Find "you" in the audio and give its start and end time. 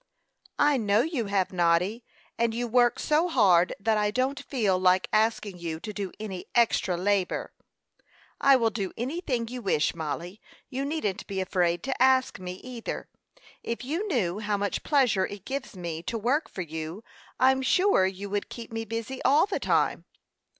1.01-1.25, 2.55-2.67, 5.59-5.79, 9.47-9.61, 10.71-10.85, 13.85-14.07, 16.63-17.03, 18.07-18.27